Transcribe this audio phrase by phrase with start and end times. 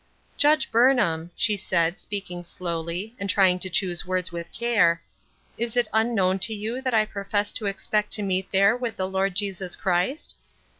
[0.37, 4.99] "Judge Burnham," she said, speaking slowly, and trying to choose the words with care,
[5.59, 9.07] "is it unknown to you that I profess to expect to meet there with the
[9.07, 10.33] Lord Jesus Christ